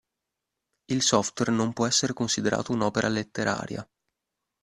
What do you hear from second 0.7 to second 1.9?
Il software non può